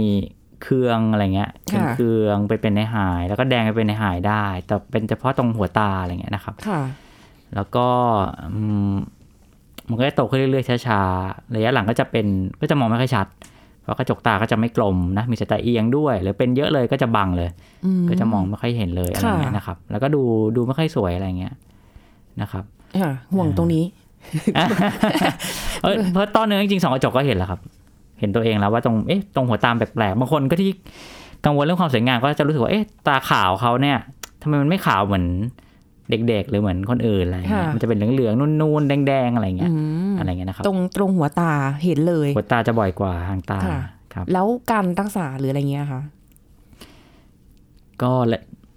[0.63, 6.81] เคืองอะไรเงี้ยเป็นเคืองไปเป็นในหาย แล้วก็แดงไปเป็นในหายได้ แต่เป็นเฉพาะตรงหัวตาอะไรเงี้ยนะครับค่ะ
[7.55, 7.87] แล้วก็
[8.55, 8.95] อืม
[9.89, 12.27] มันก็จะโตขึ้นเรื่อยๆช้าๆระยะหลังก็จะเป็น
[12.61, 13.27] ก็จะมองไม่ค่อยชัด
[13.83, 17.51] เพราะกระจกตาก็จะไม่กลมนะ มีสายตาเอียงด้วย หรือเป็นเยอะเลยก็จะบังเลย
[17.85, 20.23] อืมก็จะมองไม่ค่อยเห็นเลยอะไรเงี้ยค่ะนะครับ แล้วก็ดู
[20.57, 21.55] ดูไม่ค่อยสวยอะไรเงี้ย
[22.41, 22.65] นะครับ
[23.03, 23.85] ค่ะห่วงตรงนี้
[25.83, 27.61] เอยเพราะต้อเนื้อจริงๆสองกระจกก็เห็นแล้วครับ
[28.19, 30.71] เห็นตัวเองแล้วว่าตรงเอ๊ะตรงหัวตาแปลกๆบางคนก็ที่
[31.45, 33.99] กังวลเรื่องความสวยงามก็จะรู้สึกว่าเอ๊ะตาขาวเขาเนี่ย
[34.43, 35.27] ทำไมมันไม่ขาวเหมือน
[36.11, 39.75] เด็กๆ หรือเหมือนคนอื่นอะไรเงี้ยค่ะมันจะเป็นเหลืองๆนูนๆแดงๆอะไรเงี้ยอื
[40.13, 41.53] มอะไรเงี้ยนะครับตรงตรงหัวตา
[41.85, 43.81] เห็นเลย หัวตาจะบ่อยกว่าหางตาค่ะ
[44.15, 46.01] ครับ แล้วการรักษาหรืออะไรเงี้ยค่ะ
[48.03, 48.11] ก็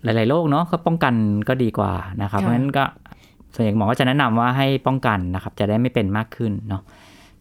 [0.04, 1.14] หลายๆโรคเนาะก็ป้องกัน
[1.48, 2.84] ก็ดีกว่านะครับค่ะเพราะฉะนั้นก็
[3.54, 6.82] ส่วนใหญ่หมอก็จะแนะนำว่าให้ป้องกันนะครับ จะได้ไม่เป็นมากขึ้นเนาะ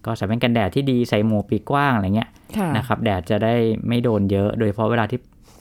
[0.06, 3.54] ก็ใส่แว่นกันแดดที่ดีใส่หมวกปีกกว้างอะไรเงี้ยค่ะนะครับแดดจะได้
[3.88, 5.20] ไม่โดนเยอะ โดยเฉพาะเวลาที่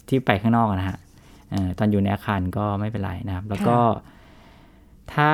[0.10, 0.98] ที่ไปข้างนอกนะฮะ
[1.52, 3.78] เอ่อตอนอยู่ในอาคารก็ไม่เป็นไรนะครับ แล้วก็
[5.14, 5.34] ถ้า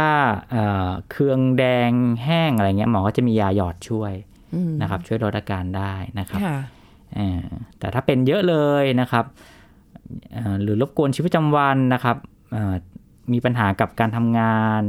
[0.52, 1.92] เอ่อเคืองแดง
[2.24, 4.14] แห้งอะไรเงี้ยหมอก็จะมียาหยอดช่วย
[4.54, 6.58] อืมนะครับ ช่วยลดอาการได้นะครับค่ะ
[7.16, 7.44] เอ่อ
[7.80, 9.26] แต่ถ้าเป็นเยอะเลยนะครับ
[10.34, 12.18] เอ่อหรือรบกวนชีวิตประจำวันนะครับ
[12.52, 12.74] เอ่อ
[13.34, 14.82] มีปัญหากับการทำงาน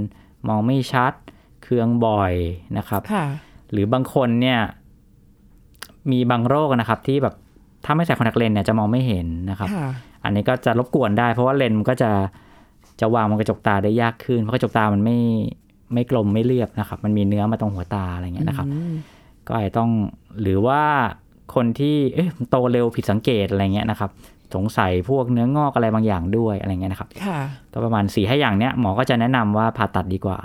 [0.49, 1.13] มองไม่ชัด
[1.63, 2.35] เคืองบ่อย
[2.79, 3.27] นะครับค่ะ
[3.73, 4.59] หรือบางคนเนี่ย
[6.11, 7.35] มีบางโรคนะครับ ที่แบบ
[7.85, 9.89] ถ้าไม่ใส่คอนแทคเลนส์เนี่ยจะมองไม่เห็นนะครับค่ะ
[10.25, 12.11] อันนี้ก็จะรบกวนได้ เพราะว่าเลนส์มันก็จะ
[13.01, 15.19] จะวางบนกระจกตาได้ยากขึ้น เพราะกระจกตามันไม่
[15.95, 18.95] ไม่กลมไม่เรียบนะครับ มันมีเนื้อมาตรงหัวตาอะไรเงี้ยนะครับอืม
[19.47, 19.91] ก็อาจจะต้อง
[20.43, 20.83] หรือว่า
[21.55, 24.11] คนที่เอ๊ะมันโตเร็วผิดสังเกตอะไรเงี้ยนะครับ
[24.55, 27.39] สงสัยพวกเนื้องอกอะไรบางอย่างด้วยอะไรเงี้ยนะครับค่ะ
[27.73, 30.39] ก็ประมาณ4ี่ห้าอย่างเนี้ยหมอก็จะแนะนำว่าผ่าตัดดีกว่า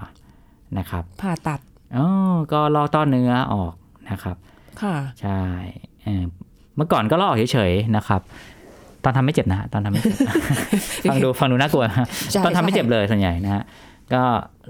[0.78, 1.60] นะครับ ผ่าตัด
[1.98, 2.08] อ๋อ
[2.52, 3.74] ก็ลอกต้อเนื้อออก
[4.10, 4.36] นะครับ
[4.82, 5.42] ค่ะใช่
[6.04, 6.24] เออ
[6.76, 8.22] เมื่อก่อนก็ลอกเฉยๆนะครับ
[9.04, 10.16] ตอนทำไม่เจ็บนะฮะตอนทำไม่เจ็บ
[11.10, 11.84] ฟังดูฟังดูน่ากลัว
[12.32, 13.64] ใช่ตอนทำไม่ใช่เจ็บเลยส่วนใหญ่นะฮะ
[14.14, 14.22] ก็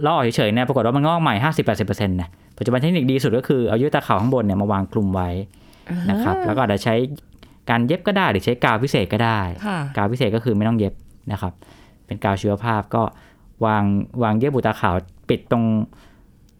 [0.05, 5.29] ลอกเฉยๆเนี่ยปรากฏว่ามันงอกใหม่ห้าสิบแปดสิบเปอร์เซ็นต์นะปัจจุบันเทคนิคดีสุดก็คือเอายืดตาขาวข้างบนเนี่ยมาวางคลุมไว้
[6.09, 6.95] นะครับ แล้วก็อาจจะใช้
[7.69, 10.93] การเย็บก็ได้หรือใช้กาวพิเศษก็ได้ค่ะกาวพิเศษก็คือไม่ต้องเย็บ
[11.31, 11.53] นะครับ
[12.05, 13.03] เป็นกาวชีวภาพก็
[13.65, 13.83] วาง
[14.23, 14.95] วางเย็บบุตาขาว
[15.29, 15.63] ปิดตรง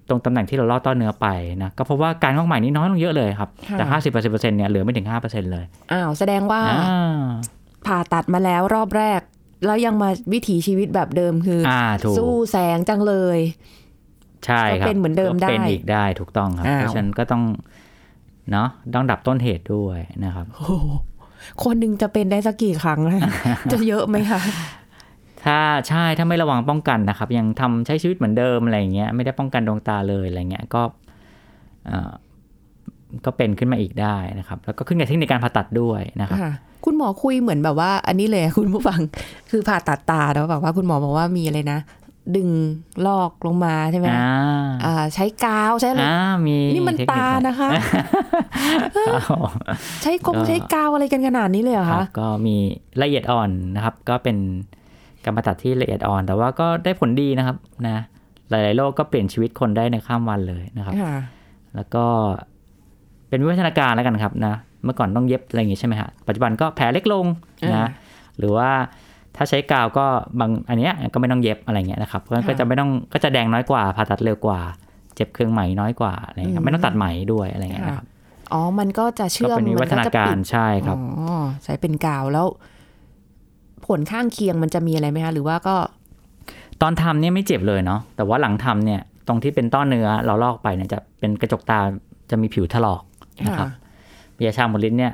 [0.10, 1.28] ตรงตำแหน่งที่เราลอดต้อเนื้อไป
[1.64, 7.22] นะก็เพราะว่าการงอกใหม่นี่น้อยลงเยอะเลยครับค่ะจากห้าสิบเปอร์เซ็นต์เนี่ยเหลือไม่ถึงห้าเปอร์เซ็นต์เลยอ้าวแสดงว่าอ่า
[7.86, 9.22] ผ่าตัดมาแล้วรอบแรก
[9.66, 13.40] แล้วยังมาวิถีชีวิตแบบเดิมคือออ่าถูกสู้แสงจังเลย
[14.46, 17.44] ใช่ครับก็เป็นเหมือนเดิมได้ก็เป็นอีกได้ถูกต้องครับอ้าวเพราะฉะนั้นก็ต้อง
[18.52, 20.88] เนาะต้องดับต้นเหตุด้วยนะครับโอ้โห
[21.64, 23.22] คนหนึ่งจะเป็นได้สักกี่ครั้งนะ
[23.72, 24.42] จะเยอะไหมคะ
[25.46, 25.58] ถ้า
[25.90, 30.82] ใช่ถ้าไม่ระวังป้องกันนะครับ ยังทำใช้ชีวิตเหมือนเดิมอะไรอย่างเงี้ยไม่ได้ป้องกันดวงตาเลยอะไรเงี้ยก็
[31.86, 32.12] เอ่อ
[33.26, 36.52] ก็เป็นขึ้นมาอีกได้นะครับ แล้วก็ขึ้นกับเทคนิคการผ่าตัดด้วยนะครับค่ะ
[36.86, 39.00] คุณหมอคุยเหมือนแบบว่า อันนี้เลยคุณผู้ฟัง
[39.52, 41.80] คือผ่าตัดตาแล้วแบบว่าคุณหมอบอกว่ามีอะไรนะ
[42.36, 42.50] ดึง
[43.08, 47.70] ลอกลงมาใช่ไหมอ่าอ่าใช้กาวใช้อะไรอ่ามีนี่มันเทคตาหอยนะคะ
[49.08, 49.52] ครับ
[50.02, 52.56] ใช้กงก็ใช้กาวอะไรกันขนาดนี้เลยเหรอครัคะบก็มี
[53.02, 54.38] ละเอียดอ่อนนะครับ ก็เป็น
[55.26, 57.58] การผ่าตัดที่ละเอียดอ่อน แต่ว่าก็ได้ผลดีนะครับ
[57.88, 58.04] นะ
[58.50, 61.16] หลาย ๆ โรคก็เปลี่ยนชีวิตคนได้ในข้ามวันเลยนะครับค่ะ
[61.76, 62.06] แล้วก็
[63.30, 67.26] เป็นวิวัฒนาการแล้วกันครับนะ เมื่อก่อนต้องเย็บอะไรอย่างงี้ใช่ไหมฮะ ปัจจุบันก็แผลเล็กลง
[67.64, 67.90] อ่านะ
[68.38, 68.70] หรือว่า
[69.36, 70.06] ถ้าใช้กาวก็
[70.40, 74.60] บางอันเนี้ยก็ไม่ต้องเย็บอะไรเงี้ยนะครับเพราะฉะนั้นก็ค่ะจะไม่ต้องก็จะแดงน้อยกว่า ผ่าตัดเร็วกว่า
[75.16, 78.08] เจ็บเครื่องไหมน้อยกว่าอะไรเงี้ยอืมไม่ต้องตัดไหมด้วยอะไรเงี้ยค่ะนะครับ
[78.54, 81.04] อ๋อ มันก็จะก็เชื่อมเป็นวิวัฒนาการมัจะปิดใช่ครับ อ๋
[81.36, 82.48] อ ใช้เป็นกาวแล้ว
[83.88, 85.76] ผลข้างเคียงมันจะมีอะไรไหมคะหรือว่าก็
[86.82, 91.80] ตอนทำเนี่ยไม่เจ็บเลยเนาะแต่ว่าหลังทำเนี่ย ตรงที่เป็นต้อเนื้อเราลอกไปเนี่ยจะเป็นกระจกตา
[92.30, 93.02] จะมีผิวถลอก
[93.46, 93.70] นะครับ
[94.46, 95.14] ยาชาหมดลิ้นเนี่ย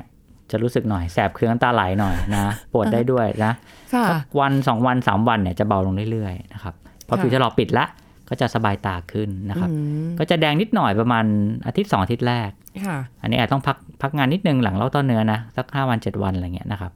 [0.50, 3.52] จะรู้สึกหน่อยแสบเคืองน้ำตาไหลหน่อยนะปวดได้ด้วยนะ
[3.94, 6.74] ค่ะสักวันสองวันสามวันเนี่ยจะเบาลงเรื่อยๆนะครับ
[7.08, 7.84] พอค่ะผิวถลอกปิดละ
[8.28, 9.74] ก็จะสบายตาขึ้นนะครับอื
[10.08, 11.24] มก็จะแดงนิดหน่อยประมาณ
[11.66, 12.50] อาทิตย์สองอาทิตย์แรก
[12.86, 16.92] ค่ะอันนี้อาจต้องพักพักงานนิดนึงหลังเล่าต้นเนื้อนะสักห้าวันเจ็ดวันอะไรเงี้ยนะครับ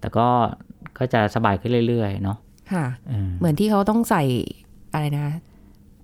[0.00, 0.28] แต่ก็
[0.98, 2.36] ก็จะสบายขึ้นเรื่อยๆเนาะ
[2.72, 4.22] ค่ะเออเหมือนที่เขาต้องใส่
[4.92, 5.26] อะไรนะ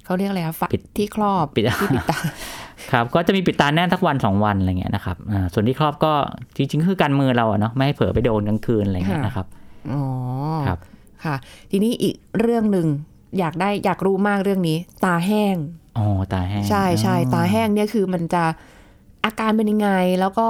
[0.05, 2.19] เขาเรียกอะไรคะฝาปิดที่ครอบปิดที่ปิดตา
[2.93, 6.13] ครับก็จะมีปิดตาแน่นทักวันสองวันอะไรเงี้ยนะครับอ่าส่วนที่ครอบก็
[6.57, 9.47] จริงๆก็คือการมือเราอะเนาะไม่ให้เผลอไปโดนกลางคืนอะไรเงี้ยค่ะนะครับ
[9.93, 10.03] อ๋อ
[10.67, 10.79] ครับ
[11.25, 11.37] ค่ะ
[11.71, 12.87] ทีนี้อีกเรื่องหนึ่ง
[13.39, 15.57] อยากได้อยากรู้มากเรื่องนี้ ตาแห้ง
[15.99, 18.45] อ๋อตาแห้ง ใช่ใช่อ๋อตาแห้งเนี่ยคือมันจะ
[19.25, 20.49] อาการเป็นยังไงแล้วก็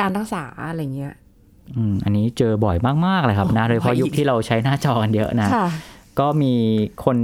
[0.00, 1.14] การรักษาอะไรเงี้ย
[1.76, 5.66] อืมอันนี้เจอบ่อยมากๆเลยครับนะโอ้โดยเฉพาะบ่อยยุคที่เราใช้หน้าจอกันเยอะนะค่ะ
[6.18, 6.54] ก็มี
[7.04, 7.16] คน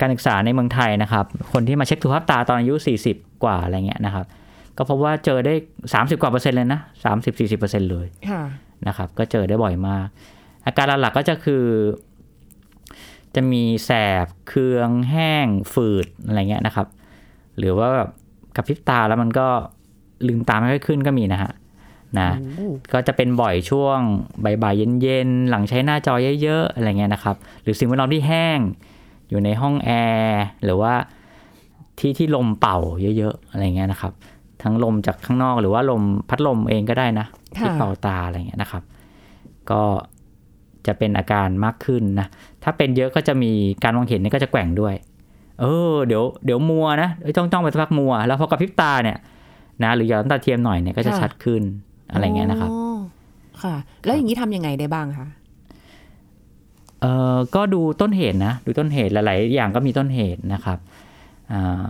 [0.00, 2.74] การศึกษาในเมืองไทยนะครับ คนที่มาเช็คสุขภาพตาตอนอายุ
[3.08, 4.24] 40 กว่าอะไรเงี้ยนะครับ
[4.76, 5.54] ก็พบว่าเจอได้
[5.88, 6.80] 30 กว่าเปอร์เซ็นต์เลยนะ
[7.20, 8.42] 30-40เปอร์เซ็นต์เลยค่ะ
[8.86, 10.06] นะครับ ก็เจอได้บ่อยมาก
[10.66, 11.64] อาการหลักๆก็จะคือ
[13.34, 13.90] จะมีแส
[14.24, 16.86] บ เคือง แห้ง ฝืดอะไรเงี้ยนะครับ
[17.58, 18.08] หรือว่าแบบ
[18.56, 19.46] กระพริบตาแล้วมันก็
[20.28, 21.52] ลืมตาไม่ค่อยขึ้นก็มีนะฮะ
[22.20, 22.30] นะ
[22.92, 23.98] ก็จะเป็นบ่อยช่วง
[24.44, 28.58] บ่ายๆเย็นๆ หลังใช้หน้าจอเยอะๆ อะไรเงี้ยนะครับ หรือสิ่งแวดล้อมที่แห้ง
[29.28, 30.94] อยู่ในห้องแอร์หรือว่า
[31.98, 32.78] ที่ที่ลมเป่า
[33.18, 34.12] เยอะๆ อะไรเงี้ยนะครับ
[34.62, 38.82] ทั้งลมจากข้างนอกหรือว่าลมพัดลมเองก็ได้นะที่ค่ะเป่าตาอะไรเงี้ยนะครับ
[39.70, 39.82] ก็
[40.86, 42.26] จะเป็นอาการมากขึ้นนะ
[42.62, 43.52] ถ้าเป็นเยอะก็จะมี
[43.84, 44.94] การมองเห็นเนี่ยก็จะแกว่งด้วย
[45.60, 49.18] เออ เดี๋ยวเดี๋ยวมัวนะเอ้ยจ้องจ้องไปสักพักมัว แล้วพอกระพริบตาเนี่ย
[49.84, 51.62] นะ หรือหยอดน้ำตาเทียมหน่อยเนี่ยก็จะชัดขึ้น
[52.14, 52.96] อะไรเงี้ยนะครับอ๋อ
[53.62, 53.74] ค่ะ
[54.04, 55.28] แล้วอย่างนี้ทำยังไงได้บ้างคะ
[57.00, 60.78] เออก็ดูต้นเหตุนะ ดูต้นเหตุหลาย ๆ อย่างก็มีต้นเหตุนะครับ
[61.52, 61.84] อ่า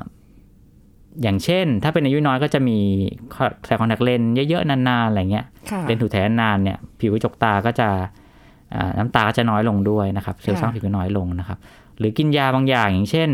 [1.23, 2.79] อย่างเช่น ถ้าเป็นอายุน้อยก็จะมี
[3.67, 7.89] ใส่คอนแทคเลนส์เยอะ ๆ นาน ๆ อะไรเงี้ยค่ะเลนส์ถูแทนนานๆเนี่ย ผิวกระจกตาก็จะ
[8.75, 11.59] อ่าน้ำตาก็จะน้อยลงด้วยนะครับเซลล์สร้างผิวก็น้อยลงนะครับ
[11.99, 13.31] หรือกินยาบางอย่างอย่างเช่น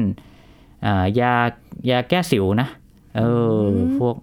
[0.87, 1.33] อ่ายา
[1.90, 2.68] ยาแก้สิวนะ
[3.16, 3.22] เอ
[3.57, 4.16] ออพวก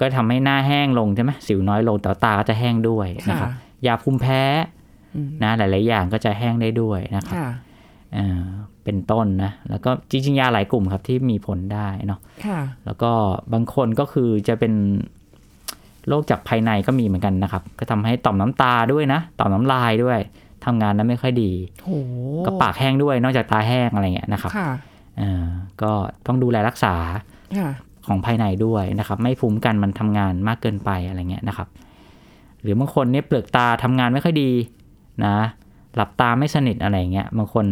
[0.00, 4.42] ก็ทำให้หน้าแห้งลงใช่ไหมสิวน้อยลงแต่ว่าตาก็จะแห้งด้วยนะครับค่ะยาภูมิแพ้
[5.16, 7.48] อืมนะหลาย ๆ อย่างก็จะแห้งได้ด้วยนะครับค่ะ
[8.14, 8.42] เอ่อ
[8.84, 13.10] เป็นต้นนะ แล้วก็จริง ๆ ยาหลายกลุ่มครับที่มีผลได้เนาะค่ะแล้วก็
[13.52, 14.72] บางคนก็คือจะเป็น
[16.08, 20.18] โรคจากภายในก็มีเหมือนกันนะครับ ก็ทำให้ต่อมน้ำตาด้วยนะ ต่อมน้ำลายด้วย
[20.64, 21.52] ทำงานนั้นไม่ค่อยดี
[21.84, 21.90] โห
[22.46, 24.70] ก็ปากแห้งด้วย นอกจากตาแห้งอะไรเงี้ยนะครับค่ะ
[25.18, 25.46] เอ่อ
[25.82, 25.92] ก็
[26.26, 26.94] ต้องดูแลรักษา
[27.58, 27.70] ค่ะ
[28.06, 31.68] ของภายในด้วยนะครับ ไม่ภูมิกันมันทำงานมากเกินไปอะไรเงี้ยนะครับ
[32.62, 34.50] หรือบางคนเนี่ยเปลือกตาทำงานไม่ค่อยดี
[35.24, 35.36] นะ
[35.96, 37.66] หลับตาไม่สนิทอะไรเงี้ยบางคน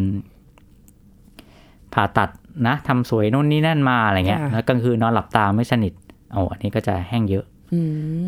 [1.94, 2.30] ผ่าตัด
[2.66, 5.92] นะทำสวยนู่นนี่นั่นมาอะไรเงี้ยค่ะแล้วกลางคืนนอนหลับตาไม่สนิท
[6.32, 7.80] โอ้อันนี้ก็จะแห้งเยอะอื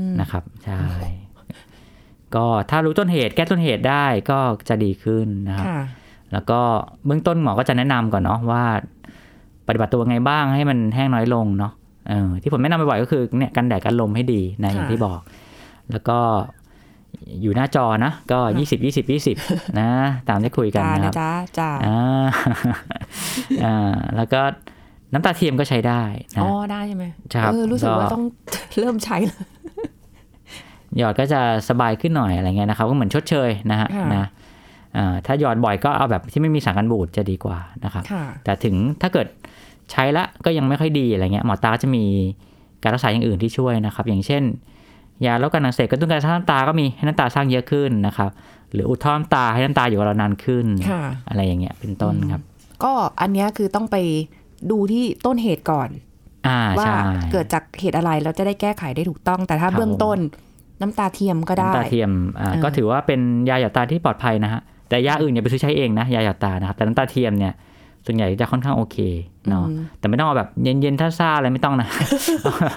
[0.06, 0.80] มนะครับใช่
[2.34, 4.38] ก็ถ้ารู้ต้นเหตุแก้ต้นเหตุได้ก็
[4.68, 5.80] จะดีขึ้นนะครับค่ะ
[6.32, 6.60] แล้วก็
[7.06, 8.64] เบื้องต้นหมอก็จะแนะนำก่อนเนาะว่า
[9.66, 11.83] ปฏิบัติตัวไงบ้างให้มันแห้งน้อยลงเนาะเออ
[12.42, 15.20] ที่ผมแนะนำบ่อยๆก็คือเนี่ยกันแดดกันลมให้ดีนะอย่างค่ะที่บอก
[15.92, 16.18] แล้วก็
[17.42, 19.36] อยู่หน้าจอนะ ก็ยี่สิบยี่สิบยี่สิบ
[19.80, 19.88] นะ
[20.28, 21.98] ตามที่คุยกันจ้านะคนะรับจ๊ะจ้าอ่า
[23.64, 24.40] อ่าแล้วก็
[25.12, 26.02] น้ำตาเทียมก็ใช้ได้
[26.36, 28.24] นะอ๋อได้ใช่ไหมครับเออรู้สึกว่าก็ต้อง
[28.78, 29.40] เริ่มใช้แล้ว
[30.98, 34.26] หยอดก็จะสบายขึ้นหน่อยอะไรเงี้ยนะครับ ก็เหมือนชดเชยนะฮะค่ะนะ
[34.96, 39.26] อ่าถ้าหยอดบ่อยก็เอาแบบที่ไม่มีสารกันบูดจะดีกว่านะครับค่ะแต่ถึงถ้าเกิด
[39.94, 42.04] ใช้ละก็ยังไม่ค่อยดีอะไรเงี้ยหมอตาก็จะมี
[42.82, 44.42] การรักษาอย่างอื่นที่ช่วยนะครับ อย่างเช่น
[45.26, 48.30] ยาลดการอักเสบกระตุ้นการสร้างน้ำตาก็มีให้น้ำตาสร้างเยอะขึ้นนะครับ
[48.72, 52.42] หรืออุดท่อน้ำตาให้น้ำตาอยู่กับเรานานขึ้นค่ะอะไรอย่างเงี้ยเป็นต้นครับ
[52.84, 53.96] ก็อันเนี้ยคือต้องไป
[54.70, 55.88] ดูที่ต้นเหตุก่อน
[56.46, 56.98] อ่าว่าใช่
[57.32, 60.18] เกิดจากเหตุอะไรเราจะได้แก้ไขได้ถูกต้อง แต่ถ้าครับเบื้องต้น
[60.80, 67.52] น้ำตาเทียมก็ได้ น้ำตาเทียมอ่าเออก็ถือว่าเป็นยาหยอดตาที่ปลอดภัยนะฮะแต่ยาอื่นอย่าไปซื้อใช้เองนะยาหยอดตานะครับแต่น้ำตาเทียมเนี่ย
[68.06, 68.96] ส่วนใหญ่จะค่อนข้างโอเค
[69.48, 71.88] เนาะอืมแต่ไม่ต้องเอาแบบเย็นๆซ่าๆอะไรไม่ต้องนะ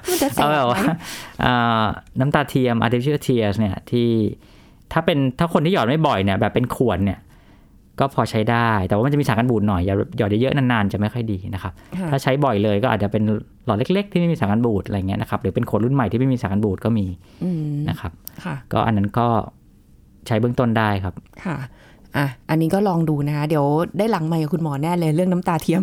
[0.10, 0.82] มันจะแสเอาบแบบไหมว่า
[1.46, 1.86] อ่า
[2.20, 4.10] น้ำตาเทียม artificial tears เนี่ยที่
[4.94, 7.20] ถ้าเป็นถ้าคนที่หยอดไม่บ่อยเนี่ยแบบเป็นขวดเนี่ย
[8.00, 13.24] ก็พอใช้ได้ แต่ว่ามันจะมีสารกันบูดหน่อยอย่าหยอดเยอะๆนานๆจะไม่ค่อยดีนะครับค่ะถ้าใช้บ่อยเลยก็อาจจะเป็น
[13.66, 17.06] หลอดเล็ก ๆ ที่ไม่มีสารกันบูดอะไรเงี้ยนะครับหรือเป็นขวดรุ่นใหม่ที่ไม่มีสารกันบูดก็มี
[17.44, 18.12] อืมนะครับ
[18.46, 19.28] ค่ะก็อันนั้นก็
[20.28, 21.14] ใช้เบื้องต้นได้ครับ
[21.46, 21.58] ค่ะ
[22.18, 23.66] อะอันนี้ก็ลองดูนะคะ เดี๋ยว
[23.98, 25.82] ได้หลังไมค์กับคุณหมอแน่เลยเรื่องน้ำตาเทียม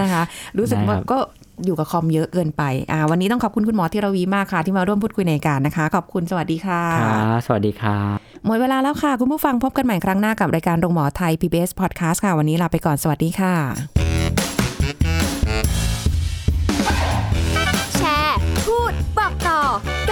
[0.00, 0.22] นะคะ
[0.58, 1.18] รู้สึกว่าได้ครับก็
[1.64, 14.21] อยู่กับคอมเยอะเกินไปอ่าวันนี้ต้องขอบคุณคุณหมอที่รวีมากค่ะ ที่มาร่วมพูดคุยในการนะคะ ขอบคุณสวัสดีค่ะครับสวัสดีครับหมดเวลาแล้วค่ะ คุณผู้ฟังพบกันใหม่ครั้งหน้ากับรายการโรงหมอไทย PBS Podcast ค่ะ วันนี้ลาไปก่อนสวัสดีค่ะ